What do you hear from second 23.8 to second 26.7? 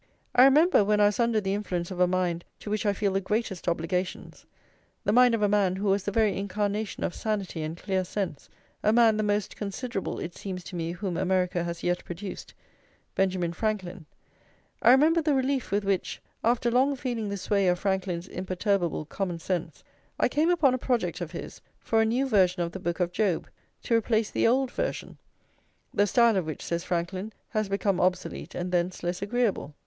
to replace the old version, the style of which,